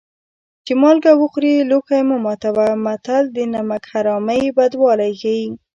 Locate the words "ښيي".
5.21-5.47